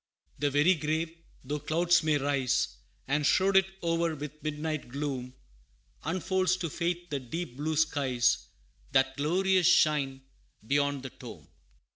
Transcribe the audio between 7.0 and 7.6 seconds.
the deep